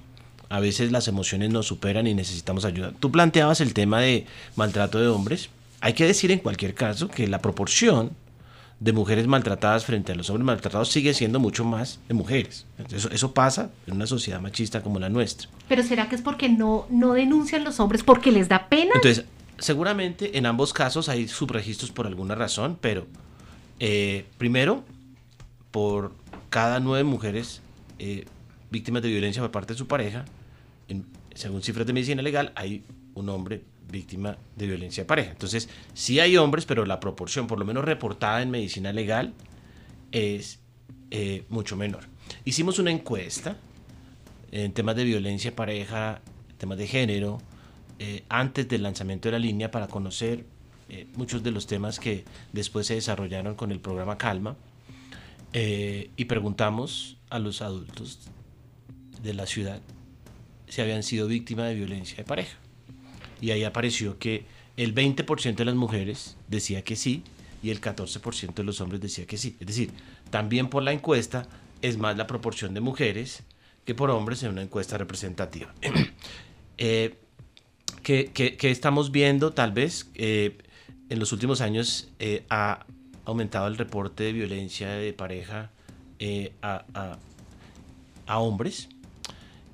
A 0.48 0.60
veces 0.60 0.92
las 0.92 1.08
emociones 1.08 1.50
nos 1.50 1.66
superan 1.66 2.06
y 2.06 2.14
necesitamos 2.14 2.64
ayuda. 2.64 2.92
Tú 3.00 3.10
planteabas 3.10 3.60
el 3.60 3.72
tema 3.74 4.00
de 4.00 4.26
maltrato 4.54 5.00
de 5.00 5.08
hombres. 5.08 5.48
Hay 5.80 5.94
que 5.94 6.06
decir 6.06 6.30
en 6.30 6.38
cualquier 6.40 6.74
caso 6.74 7.08
que 7.08 7.26
la 7.26 7.40
proporción 7.40 8.10
de 8.78 8.92
mujeres 8.92 9.26
maltratadas 9.26 9.84
frente 9.84 10.12
a 10.12 10.14
los 10.14 10.28
hombres 10.28 10.44
maltratados 10.44 10.90
sigue 10.90 11.14
siendo 11.14 11.38
mucho 11.40 11.64
más 11.64 12.00
de 12.08 12.14
mujeres. 12.14 12.66
Eso, 12.90 13.10
eso 13.10 13.32
pasa 13.32 13.70
en 13.86 13.94
una 13.94 14.06
sociedad 14.06 14.40
machista 14.40 14.82
como 14.82 14.98
la 14.98 15.08
nuestra. 15.08 15.48
Pero 15.68 15.82
¿será 15.82 16.08
que 16.08 16.16
es 16.16 16.22
porque 16.22 16.48
no, 16.48 16.86
no 16.90 17.12
denuncian 17.12 17.64
los 17.64 17.80
hombres 17.80 18.02
porque 18.02 18.32
les 18.32 18.48
da 18.48 18.68
pena? 18.68 18.90
Entonces, 18.94 19.24
seguramente 19.58 20.36
en 20.36 20.46
ambos 20.46 20.72
casos 20.72 21.08
hay 21.08 21.28
subregistros 21.28 21.92
por 21.92 22.06
alguna 22.06 22.34
razón, 22.34 22.76
pero 22.80 23.06
eh, 23.78 24.26
primero, 24.36 24.84
por 25.70 26.12
cada 26.52 26.80
nueve 26.80 27.02
mujeres 27.02 27.62
eh, 27.98 28.26
víctimas 28.70 29.02
de 29.02 29.08
violencia 29.08 29.40
por 29.40 29.50
parte 29.50 29.72
de 29.72 29.78
su 29.78 29.88
pareja, 29.88 30.26
según 31.34 31.62
cifras 31.62 31.86
de 31.86 31.94
medicina 31.94 32.20
legal, 32.20 32.52
hay 32.54 32.84
un 33.14 33.30
hombre 33.30 33.62
víctima 33.90 34.36
de 34.54 34.66
violencia 34.66 35.06
pareja. 35.06 35.30
Entonces, 35.30 35.70
sí 35.94 36.20
hay 36.20 36.36
hombres, 36.36 36.66
pero 36.66 36.84
la 36.84 37.00
proporción, 37.00 37.46
por 37.46 37.58
lo 37.58 37.64
menos 37.64 37.86
reportada 37.86 38.42
en 38.42 38.50
medicina 38.50 38.92
legal, 38.92 39.32
es 40.12 40.60
eh, 41.10 41.46
mucho 41.48 41.74
menor. 41.74 42.04
Hicimos 42.44 42.78
una 42.78 42.90
encuesta 42.90 43.56
en 44.50 44.74
temas 44.74 44.94
de 44.94 45.04
violencia 45.04 45.56
pareja, 45.56 46.20
temas 46.58 46.76
de 46.76 46.86
género, 46.86 47.38
eh, 47.98 48.24
antes 48.28 48.68
del 48.68 48.82
lanzamiento 48.82 49.28
de 49.28 49.32
la 49.32 49.38
línea 49.38 49.70
para 49.70 49.88
conocer 49.88 50.44
muchos 51.16 51.42
de 51.42 51.50
los 51.50 51.66
temas 51.66 51.98
que 51.98 52.26
después 52.52 52.86
se 52.86 52.94
desarrollaron 52.94 53.54
con 53.54 53.72
el 53.72 53.80
programa 53.80 54.18
Calma. 54.18 54.54
Eh, 55.52 56.10
y 56.16 56.24
preguntamos 56.24 57.18
a 57.30 57.38
los 57.38 57.62
adultos 57.62 58.20
de 59.22 59.34
la 59.34 59.46
ciudad 59.46 59.80
si 60.68 60.80
habían 60.80 61.02
sido 61.02 61.26
víctimas 61.26 61.68
de 61.68 61.74
violencia 61.74 62.16
de 62.16 62.24
pareja. 62.24 62.56
Y 63.40 63.50
ahí 63.50 63.64
apareció 63.64 64.18
que 64.18 64.46
el 64.76 64.94
20% 64.94 65.56
de 65.56 65.64
las 65.64 65.74
mujeres 65.74 66.36
decía 66.48 66.82
que 66.82 66.96
sí 66.96 67.22
y 67.62 67.70
el 67.70 67.80
14% 67.80 68.54
de 68.54 68.64
los 68.64 68.80
hombres 68.80 69.00
decía 69.00 69.26
que 69.26 69.36
sí. 69.36 69.56
Es 69.60 69.66
decir, 69.66 69.90
también 70.30 70.68
por 70.68 70.82
la 70.82 70.92
encuesta 70.92 71.46
es 71.82 71.98
más 71.98 72.16
la 72.16 72.26
proporción 72.26 72.72
de 72.74 72.80
mujeres 72.80 73.42
que 73.84 73.94
por 73.94 74.10
hombres 74.10 74.42
en 74.42 74.50
una 74.50 74.62
encuesta 74.62 74.96
representativa. 74.96 75.74
eh, 76.78 77.18
que, 78.02 78.56
estamos 78.62 79.12
viendo 79.12 79.52
tal 79.52 79.72
vez 79.72 80.10
eh, 80.14 80.58
en 81.08 81.18
los 81.18 81.32
últimos 81.32 81.60
años 81.60 82.08
eh, 82.18 82.44
ha 82.50 82.86
aumentado 83.24 83.66
el 83.68 83.76
reporte 83.76 84.24
de 84.24 84.32
violencia 84.32 84.90
de 84.90 85.12
pareja 85.12 85.70
eh, 86.18 86.52
a, 86.62 87.18
hombres 88.38 88.88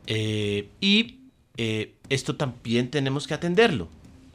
y 0.06 1.18
esto 2.08 2.36
también 2.36 2.90
tenemos 2.90 3.26
que 3.26 3.34
atenderlo, 3.34 3.88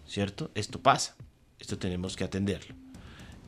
¿cierto? 0.07 0.49
Esto 0.55 0.79
pasa, 0.79 1.15
esto 1.59 1.77
tenemos 1.77 2.15
que 2.15 2.23
atenderlo. 2.23 2.73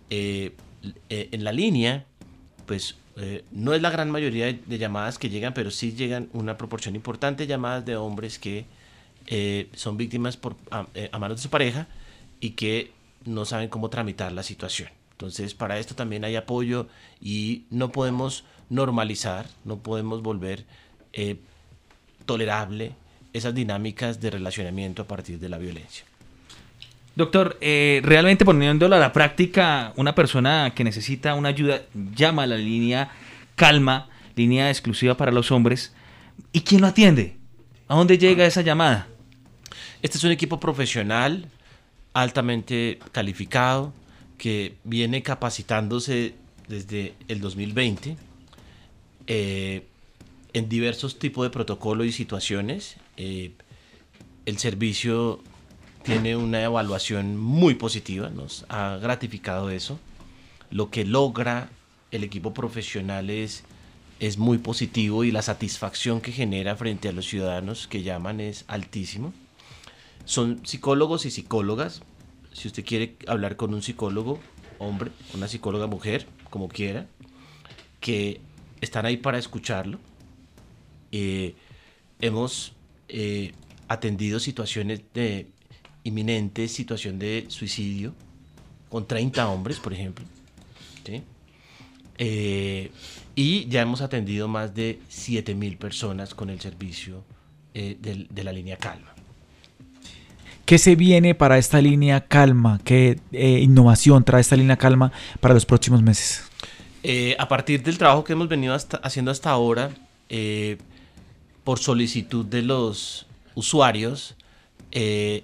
en 0.10 1.44
la 1.44 1.54
línea, 1.54 2.06
pues 2.66 2.96
no 3.52 3.74
es 3.74 3.82
la 3.82 3.90
gran 3.90 4.12
mayoría 4.12 4.52
de, 4.52 4.78
llamadas 4.78 5.18
que 5.18 5.30
llegan, 5.30 5.54
pero 5.54 5.72
sí 5.72 5.94
llegan 5.94 6.30
una 6.34 6.58
proporción 6.58 6.96
importante 6.96 7.44
de 7.44 7.48
llamadas 7.48 7.86
de 7.86 7.96
hombres 7.96 8.38
que 8.38 8.66
eh, 9.28 9.70
son 9.74 9.98
víctimas 9.98 10.38
por, 10.38 10.56
eh, 10.94 11.10
a, 11.12 11.20
manos 11.20 11.38
de 11.38 11.44
su 11.44 11.50
pareja 11.50 11.88
y 12.40 12.52
que 12.52 12.92
no 13.26 13.46
saben 13.46 13.70
cómo 13.70 13.90
tramitar 13.90 14.32
la 14.32 14.44
situación. 14.44 14.90
Entonces, 15.16 15.54
para 15.54 15.80
esto 15.80 15.96
también 15.96 16.26
hay 16.26 16.36
apoyo 16.36 16.88
y 17.22 17.64
no 17.70 17.92
podemos 17.92 18.44
normalizar, 18.70 19.48
no 19.64 19.78
podemos 19.78 20.22
volver 20.22 20.66
eh, 21.14 21.38
tolerable 22.26 22.92
esas 23.32 23.56
dinámicas 23.56 24.20
de 24.20 24.32
relacionamiento 24.32 25.04
a 25.04 25.08
partir 25.08 25.40
de 25.40 25.48
la 25.48 25.58
violencia. 25.58 26.06
Doctor, 27.16 27.58
realmente 27.62 28.44
poniéndolo 28.44 28.98
a 28.98 29.00
la 29.00 29.14
práctica, 29.14 29.94
una 29.96 30.14
persona 30.14 30.74
que 30.76 30.84
necesita 30.84 31.34
una 31.34 31.50
ayuda 31.50 31.84
llama 32.14 32.44
a 32.44 32.48
la 32.48 32.58
línea 32.58 33.10
Calma, 33.56 34.10
línea 34.36 34.70
exclusiva 34.70 35.16
para 35.16 35.32
los 35.32 35.50
hombres. 35.52 35.94
¿Y 36.52 36.62
quién 36.62 36.82
lo 36.82 36.88
atiende? 36.88 37.38
¿A 37.88 37.96
dónde 37.96 38.18
llega 38.18 38.46
esa 38.46 38.62
llamada? 38.62 39.08
Este 40.02 40.18
es 40.18 40.24
un 40.26 40.32
equipo 40.32 40.60
profesional, 40.60 41.50
altamente 42.14 43.00
calificado, 43.14 43.94
que 44.38 44.78
viene 44.84 45.24
capacitándose 45.24 46.36
desde 46.68 47.14
el 47.28 47.42
2020 47.42 48.18
eh, 49.28 49.88
en 50.54 50.70
diversos 50.70 51.20
tipos 51.20 51.46
de 51.46 51.50
protocolos 51.50 52.08
y 52.08 52.12
situaciones. 52.12 52.98
Eh, 53.18 53.52
el 54.46 54.58
servicio 54.58 55.42
tiene 56.04 56.36
una 56.36 56.64
evaluación 56.64 57.36
muy 57.38 57.76
positiva, 57.76 58.30
nos 58.30 58.66
ha 58.70 58.98
gratificado 58.98 59.70
eso. 59.70 60.00
Lo 60.70 60.92
que 60.92 61.04
logra 61.04 61.70
el 62.12 62.24
equipo 62.24 62.54
profesional 62.54 63.30
es, 63.30 63.64
es 64.20 64.38
muy 64.38 64.60
positivo 64.60 65.24
y 65.24 65.32
la 65.32 65.42
satisfacción 65.42 66.22
que 66.22 66.32
genera 66.32 66.76
frente 66.76 67.10
a 67.10 67.12
los 67.12 67.26
ciudadanos 67.26 67.88
que 67.88 68.04
llaman 68.04 68.40
es 68.40 68.66
altísimo. 68.68 69.34
Son 70.26 70.66
psicólogos 70.66 71.26
y 71.26 71.32
psicólogas. 71.32 72.02
Si 72.56 72.70
usted 72.70 72.86
quiere 72.86 73.18
hablar 73.28 73.58
con 73.58 73.74
un 73.74 73.82
psicólogo, 73.82 74.40
hombre, 74.80 75.12
una 75.34 75.50
psicóloga 75.50 75.88
mujer, 75.88 76.26
como 76.50 76.70
quiera, 76.70 77.06
que 78.00 78.40
están 78.80 79.06
ahí 79.06 79.18
para 79.18 79.38
escucharlo. 79.38 80.00
Eh, 81.12 81.54
hemos 82.22 82.72
eh, 83.10 83.52
atendido 83.90 84.40
situaciones 84.40 85.02
de 85.14 85.50
inminente 86.06 86.70
situación 86.70 87.20
de 87.20 87.46
suicidio 87.50 88.16
con 88.88 89.06
30 89.06 89.50
hombres, 89.50 89.82
por 89.82 89.92
ejemplo. 89.92 90.24
Eh, 92.18 92.90
y 93.36 93.68
ya 93.68 93.82
hemos 93.82 94.00
atendido 94.00 94.48
más 94.48 94.74
de 94.74 95.02
7.000 95.10 95.78
personas 95.78 96.34
con 96.34 96.50
el 96.50 96.62
servicio 96.62 97.26
de 97.74 98.44
la 98.46 98.54
línea 98.54 98.78
Calma. 98.78 99.15
¿Qué 100.66 100.80
se 100.80 100.96
viene 100.96 101.36
para 101.36 101.60
esta 101.60 101.80
línea 101.80 102.22
calma? 102.22 102.80
¿Qué 102.84 103.20
eh, 103.32 103.60
innovación 103.62 104.24
trae 104.24 104.42
esta 104.42 104.56
línea 104.56 104.78
calma 104.78 105.12
para 105.40 105.54
los 105.54 105.64
próximos 105.64 106.02
meses? 106.02 106.44
Eh, 107.04 107.36
a 107.38 107.48
partir 107.48 107.84
del 107.84 108.00
trabajo 108.00 108.24
que 108.24 108.34
hemos 108.34 108.48
venido 108.48 108.76
haciendo 109.04 109.30
hasta 109.30 109.52
ahora, 109.52 109.92
eh, 110.28 110.78
por 111.64 111.78
solicitud 111.78 112.44
de 112.46 112.64
los 112.64 113.28
usuarios, 113.54 114.36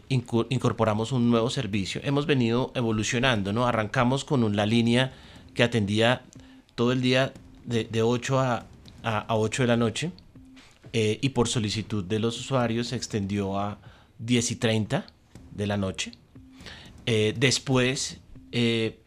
incorporamos 0.10 1.12
un 1.12 1.30
nuevo 1.30 1.50
servicio. 1.50 2.02
Hemos 2.04 2.26
venido 2.26 2.72
evolucionando, 2.74 3.54
¿no? 3.54 3.68
Arrancamos 3.68 4.24
con 4.24 4.56
la 4.56 4.66
línea 4.66 5.12
que 5.54 5.62
atendía 5.62 6.24
todo 6.74 6.94
el 6.94 7.02
día 7.02 7.34
de, 7.66 8.02
8 8.02 8.40
a, 8.40 8.66
a, 9.04 9.36
8 9.36 9.64
de 9.64 9.68
la 9.68 9.78
noche 9.78 10.12
y 10.94 11.30
por 11.30 11.50
solicitud 11.50 12.04
de 12.06 12.20
los 12.20 12.40
usuarios 12.40 12.88
se 12.88 12.96
extendió 12.96 13.60
a 13.60 13.78
10 14.22 14.52
y 14.52 14.56
30 14.56 15.06
de 15.52 15.68
la 15.68 15.78
noche. 15.78 16.12
Eh, 17.06 17.34
después, 17.38 18.20
eh, 18.52 19.00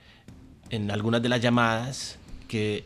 en 0.71 0.91
algunas 0.91 1.23
de 1.23 1.29
las 1.29 1.41
llamadas 1.41 2.19
que 2.49 2.85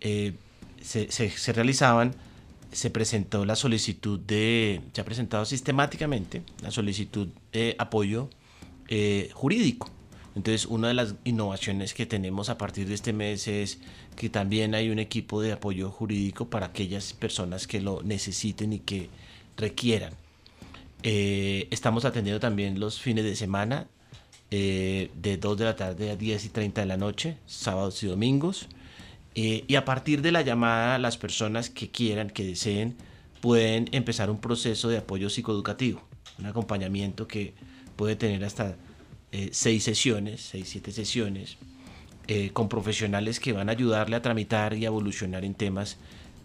eh, 0.00 0.34
se, 0.80 1.52
realizaban, 1.52 2.14
se 2.72 2.90
presentó 2.90 3.44
la 3.44 3.56
solicitud 3.56 4.20
de, 4.20 4.82
se 4.92 5.00
ha 5.00 5.04
presentado 5.04 5.44
sistemáticamente 5.44 6.42
la 6.62 6.70
solicitud 6.70 7.28
de 7.52 7.74
apoyo 7.78 8.28
jurídico. 9.34 9.90
Entonces, 10.34 10.66
una 10.66 10.88
de 10.88 10.94
las 10.94 11.14
innovaciones 11.24 11.92
que 11.92 12.06
tenemos 12.06 12.48
a 12.48 12.56
partir 12.56 12.86
de 12.88 12.94
este 12.94 13.12
mes 13.12 13.48
es 13.48 13.80
que 14.16 14.30
también 14.30 14.74
hay 14.74 14.88
un 14.88 14.98
equipo 14.98 15.42
de 15.42 15.52
apoyo 15.52 15.90
jurídico 15.90 16.48
para 16.48 16.66
aquellas 16.66 17.12
personas 17.12 17.66
que 17.66 17.80
lo 17.80 18.02
necesiten 18.02 18.72
y 18.72 18.78
que 18.78 19.10
requieran. 19.56 20.14
Eh, 21.02 21.68
estamos 21.70 22.04
atendiendo 22.04 22.40
también 22.40 22.80
los 22.80 23.00
fines 23.00 23.24
de 23.24 23.36
semana, 23.36 23.86
eh, 24.50 25.10
de 25.14 25.36
2 25.36 25.58
de 25.58 25.64
la 25.64 25.76
tarde 25.76 26.10
a 26.10 26.16
10 26.16 26.44
y 26.46 26.48
30 26.48 26.80
de 26.80 26.86
la 26.86 26.96
noche, 26.96 27.38
sábados 27.46 28.02
y 28.02 28.06
domingos. 28.08 28.68
Eh, 29.34 29.64
y 29.68 29.76
a 29.76 29.84
partir 29.84 30.22
de 30.22 30.32
la 30.32 30.42
llamada, 30.42 30.98
las 30.98 31.16
personas 31.16 31.70
que 31.70 31.90
quieran, 31.90 32.30
que 32.30 32.44
deseen, 32.44 32.96
pueden 33.40 33.88
empezar 33.92 34.30
un 34.30 34.40
proceso 34.40 34.88
de 34.88 34.98
apoyo 34.98 35.30
psicoeducativo, 35.30 36.02
un 36.38 36.46
acompañamiento 36.46 37.28
que 37.28 37.54
puede 37.94 38.16
tener 38.16 38.44
hasta 38.44 38.76
6 39.30 39.84
sesiones, 39.84 40.40
6, 40.50 40.68
7 40.68 40.90
sesiones, 40.90 41.58
con 42.52 42.68
profesionales 42.68 43.38
que 43.38 43.52
van 43.52 43.68
a 43.68 43.72
ayudarle 43.72 44.16
a 44.16 44.22
tramitar 44.22 44.74
y 44.74 44.84
a 44.84 44.88
evolucionar 44.88 45.44
en 45.44 45.54
temas 45.54 45.98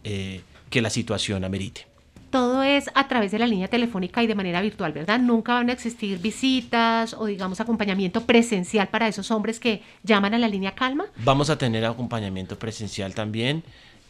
que 0.04 0.82
la 0.82 0.90
situación 0.90 1.44
amerite 1.46 1.93
todo 2.34 2.64
es 2.64 2.90
a 2.96 3.08
través 3.08 3.32
de 3.32 3.38
la 3.38 3.46
línea 3.46 3.68
telefónica 3.68 4.24
y 4.24 4.26
de 4.26 4.34
manera 4.34 4.60
virtual, 4.60 4.92
¿verdad? 4.92 5.20
Nunca 5.20 5.54
van 5.54 5.70
a 5.70 5.74
existir 5.74 6.18
visitas 6.18 7.14
o 7.14 7.28
digamos 7.28 7.62
acompañamiento 7.62 8.26
presencial 8.26 8.88
para 8.88 9.08
esos 9.08 9.30
hombres 9.30 9.60
que 9.60 9.84
llaman 10.02 10.34
a 10.34 10.40
la 10.40 10.48
línea 10.48 10.74
calma. 10.74 11.06
Vamos 11.24 11.52
a 11.52 11.60
tener 11.60 11.86
acompañamiento 11.86 12.58
presencial 12.58 13.14
también 13.14 13.62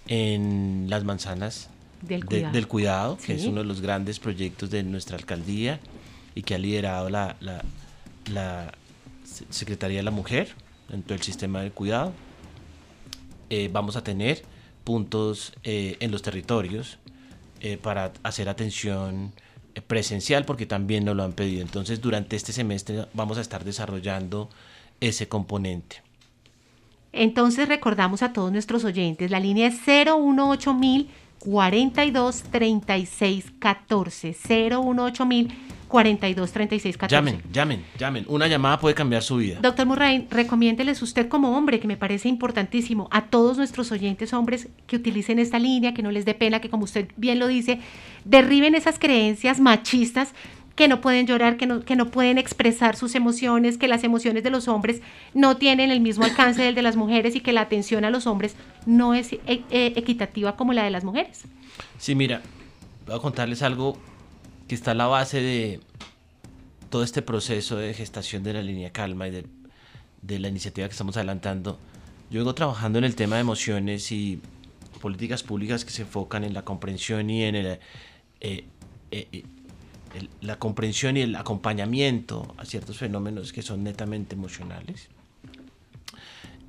en 0.08 0.86
las 0.88 1.03
manzanas 1.03 1.70
del 2.01 2.65
cuidado, 2.70 3.18
que 3.18 3.34
es 3.34 3.44
uno 3.44 3.60
de 3.60 3.65
los 3.65 3.82
grandes 3.82 4.20
proyectos 4.20 4.70
de 4.70 4.84
nuestra 4.84 5.18
alcaldía 5.18 5.82
y 6.34 6.44
que 6.44 6.56
ha 6.56 6.58
liderado 6.58 7.10
la, 7.10 7.36
Secretaría 9.50 9.98
de 9.98 10.03
la 10.03 10.12
Mujer 10.12 10.48
dentro 10.88 11.13
del 11.13 11.24
sistema 11.24 11.62
de 11.62 11.72
cuidado. 11.72 12.13
Eh, 13.50 13.70
vamos 13.70 13.98
a 13.98 14.03
tener 14.03 14.44
puntos 14.86 15.51
eh, 15.65 15.98
en 16.00 16.12
los 16.12 16.22
territorios 16.22 17.00
eh, 17.65 17.77
para 17.77 18.12
hacer 18.24 18.50
atención 18.50 19.32
eh, 19.74 19.79
presencial 19.79 20.43
porque 20.43 20.65
también 20.65 21.05
nos 21.05 21.15
lo 21.15 21.24
han 21.24 21.32
pedido. 21.32 21.62
Entonces 21.62 22.01
durante 22.01 22.36
este 22.36 22.51
semestre 22.51 23.05
vamos 23.13 23.38
a 23.38 23.41
estar 23.41 23.63
desarrollando 23.63 24.50
ese 25.00 25.29
componente. 25.29 26.03
Entonces 27.13 27.70
recordamos 27.70 28.22
a 28.22 28.34
todos 28.34 28.51
nuestros 28.51 28.84
oyentes, 28.84 29.32
la 29.32 29.39
línea 29.39 29.67
es 29.67 29.75
018000 29.75 31.08
42 31.39 32.43
36 32.43 33.46
14 33.60 34.34
018000 34.34 35.48
42 35.93 36.51
36 36.51 36.97
14. 36.97 37.15
Llamen, 37.15 37.43
llamen, 37.53 37.85
llamen. 38.00 38.25
Una 38.27 38.47
llamada 38.47 38.79
puede 38.79 38.95
cambiar 38.95 39.21
su 39.21 39.35
vida. 39.35 39.59
Doctor 39.62 39.85
Murray, 39.85 40.25
recomiéndeles 40.31 41.00
usted 41.03 41.27
como 41.27 41.55
hombre, 41.55 41.79
que 41.79 41.88
me 41.88 41.97
parece 41.97 42.29
importantísimo, 42.29 43.07
a 43.12 43.25
todos 43.25 43.57
nuestros 43.57 43.91
oyentes 43.91 44.33
hombres 44.33 44.69
que 44.88 44.95
utilicen 44.95 45.38
esta 45.38 45.59
línea, 45.59 45.93
que 45.93 46.01
no 46.01 46.09
les 46.09 46.25
dé 46.25 46.33
pena, 46.33 46.62
que 46.62 46.71
como 46.71 46.85
usted 46.85 47.09
bien 47.15 47.38
lo 47.38 47.45
dice, 47.45 47.79
derriben 48.25 48.73
esas 48.73 48.97
creencias 48.97 49.59
machistas 49.59 50.33
que 50.75 50.88
no 50.88 51.00
pueden 51.00 51.27
llorar, 51.27 51.57
que 51.57 51.67
no, 51.67 51.81
que 51.81 51.95
no 51.95 52.09
pueden 52.09 52.39
expresar 52.39 52.95
sus 52.95 53.13
emociones, 53.13 53.77
que 53.77 53.88
las 53.88 54.03
emociones 54.03 54.41
de 54.41 54.50
los 54.50 54.67
hombres 54.67 55.00
no 55.35 55.57
tienen 55.57 55.91
el 55.91 56.00
mismo 56.00 56.23
alcance 56.23 56.63
del 56.63 56.73
de 56.73 56.81
las 56.81 56.95
mujeres 56.95 57.35
y 57.35 57.39
que 57.39 57.53
la 57.53 57.62
atención 57.62 58.03
a 58.03 58.09
los 58.09 58.25
hombres 58.25 58.55
no 58.88 59.13
es 59.13 59.33
eh, 59.33 59.41
eh, 59.45 59.93
equitativa 59.95 60.55
como 60.55 60.73
la 60.73 60.85
de 60.85 60.89
las 60.89 61.03
mujeres. 61.03 61.43
Sí, 62.00 62.15
mira, 62.15 62.41
voy 63.05 63.15
a 63.15 63.19
contarles 63.19 63.62
algo 63.62 63.95
que 64.67 64.75
está 64.75 64.93
la 64.93 65.08
base 65.08 65.41
de 65.41 65.79
todo 66.89 67.03
este 67.03 67.22
proceso 67.22 67.75
de 67.77 67.93
gestación 67.93 68.43
de 68.43 68.53
la 68.53 68.62
línea 68.62 68.91
calma 68.91 69.27
y 69.27 69.32
de, 69.32 69.46
de 70.22 70.39
la 70.39 70.48
iniciativa 70.48 70.88
que 70.88 70.91
estamos 70.91 71.17
adelantando. 71.17 71.79
Yo 72.29 72.39
vengo 72.39 72.55
trabajando 72.55 73.00
en 73.00 73.05
el 73.05 73.15
tema 73.15 73.36
de 73.36 73.41
emociones 73.41 74.12
y 74.12 74.39
políticas 75.01 75.43
públicas 75.43 75.84
que 75.86 75.91
se 75.91 76.03
enfocan 76.03 76.43
en 76.43 76.53
la 76.53 76.63
comprensión 76.63 77.29
y 77.29 77.43
en 77.43 77.55
el, 77.55 77.65
eh, 77.67 77.79
eh, 78.41 78.65
eh, 79.12 79.43
el- 80.15 80.29
la 80.41 80.58
comprensión 80.60 81.17
y 81.17 81.22
el 81.22 81.36
acompañamiento 81.36 82.53
a 82.58 82.65
ciertos 82.65 82.98
fenómenos 82.98 83.51
que 83.51 83.62
son 83.62 83.84
netamente 83.84 84.36
emocionales 84.36 85.10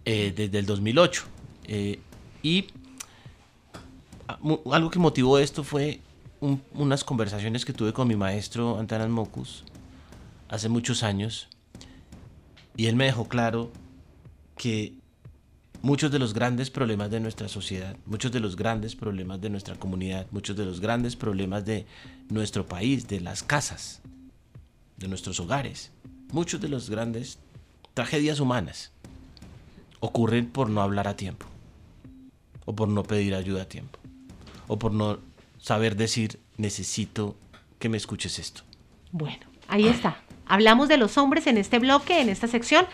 eh, 0.04 0.32
desde 0.34 0.58
el 0.58 0.66
2008. 0.66 1.24
Eh, 1.68 1.98
y 2.42 2.66
algo 4.72 4.90
que 4.90 4.98
motivó 4.98 5.38
esto 5.38 5.62
fue 5.64 6.00
un- 6.44 6.62
unas 6.74 7.04
conversaciones 7.04 7.64
que 7.64 7.72
tuve 7.72 7.92
con 7.94 8.06
mi 8.06 8.16
maestro 8.16 8.78
Antanas 8.78 9.08
Mocus 9.08 9.64
hace 10.48 10.68
muchos 10.68 11.02
años 11.02 11.48
y 12.76 12.86
él 12.86 12.96
me 12.96 13.06
dejó 13.06 13.26
claro 13.28 13.70
que 14.58 14.92
muchos 15.80 16.10
de 16.12 16.18
los 16.18 16.34
grandes 16.34 16.68
problemas 16.70 17.10
de 17.10 17.20
nuestra 17.20 17.48
sociedad, 17.48 17.96
muchos 18.04 18.30
de 18.30 18.40
los 18.40 18.56
grandes 18.56 18.94
problemas 18.94 19.40
de 19.40 19.48
nuestra 19.48 19.74
comunidad, 19.76 20.26
muchos 20.32 20.54
de 20.56 20.66
los 20.66 20.80
grandes 20.80 21.16
problemas 21.16 21.64
de 21.64 21.86
nuestro 22.28 22.66
país, 22.66 23.08
de 23.08 23.20
las 23.20 23.42
casas, 23.42 24.02
de 24.98 25.08
nuestros 25.08 25.40
hogares, 25.40 25.92
muchos 26.30 26.60
de 26.60 26.68
los 26.68 26.90
grandes 26.90 27.38
tragedias 27.94 28.38
humanas 28.38 28.92
ocurren 30.00 30.46
por 30.50 30.68
no 30.68 30.82
hablar 30.82 31.08
a 31.08 31.16
tiempo, 31.16 31.46
o 32.66 32.74
por 32.76 32.88
no 32.88 33.02
pedir 33.02 33.34
ayuda 33.34 33.62
a 33.62 33.68
tiempo, 33.68 33.98
o 34.68 34.78
por 34.78 34.92
no 34.92 35.18
saber 35.64 35.96
decir 35.96 36.40
necesito 36.58 37.36
que 37.78 37.88
me 37.88 37.96
escuches 37.96 38.38
esto. 38.38 38.62
Bueno, 39.12 39.46
ahí 39.66 39.88
está. 39.88 40.18
Hablamos 40.46 40.88
de 40.88 40.98
los 40.98 41.16
hombres 41.16 41.46
en 41.46 41.56
este 41.56 41.78
bloque, 41.78 42.20
en 42.20 42.28
esta 42.28 42.48
sección. 42.48 42.84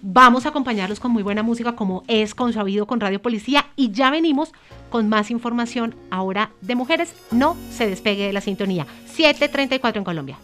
Vamos 0.00 0.46
a 0.46 0.48
acompañarlos 0.48 1.00
con 1.00 1.10
muy 1.10 1.22
buena 1.22 1.42
música 1.42 1.76
como 1.76 2.02
es 2.08 2.34
consabido 2.34 2.86
con 2.86 2.98
Radio 2.98 3.20
Policía 3.20 3.66
y 3.76 3.90
ya 3.90 4.10
venimos 4.10 4.52
con 4.88 5.10
más 5.10 5.30
información 5.30 5.96
ahora 6.10 6.50
de 6.62 6.74
mujeres. 6.74 7.14
No 7.30 7.58
se 7.70 7.86
despegue 7.86 8.26
de 8.26 8.32
la 8.32 8.40
sintonía. 8.40 8.86
7.34 9.14 9.96
en 9.96 10.04
Colombia. 10.04 10.38